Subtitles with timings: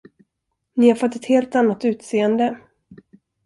[0.75, 2.59] Ni har fått ett helt annat utseende.